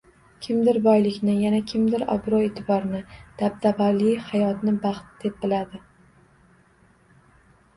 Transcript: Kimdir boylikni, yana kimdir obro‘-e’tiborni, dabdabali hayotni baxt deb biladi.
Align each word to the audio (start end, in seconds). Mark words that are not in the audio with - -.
Kimdir 0.43 0.77
boylikni, 0.85 1.33
yana 1.41 1.59
kimdir 1.71 2.05
obro‘-e’tiborni, 2.13 3.01
dabdabali 3.43 4.15
hayotni 4.31 4.75
baxt 4.87 5.15
deb 5.27 5.37
biladi. 5.45 5.83